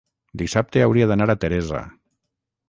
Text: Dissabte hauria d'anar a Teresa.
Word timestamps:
Dissabte 0.41 0.81
hauria 0.85 1.09
d'anar 1.11 1.27
a 1.35 1.37
Teresa. 1.45 1.83